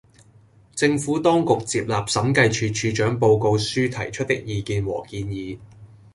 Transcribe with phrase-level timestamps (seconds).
[0.73, 5.59] 政府當局接納審計署署長報告書提出的意見和建議